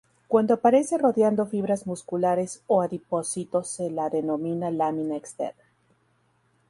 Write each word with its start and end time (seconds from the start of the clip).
Cuando 0.27 0.55
aparece 0.55 0.97
rodeando 0.97 1.45
fibras 1.45 1.85
musculares 1.85 2.63
o 2.65 2.81
adipocitos 2.81 3.67
se 3.67 3.91
la 3.91 4.09
denomina 4.09 4.71
lámina 4.71 5.15
externa. 5.15 5.61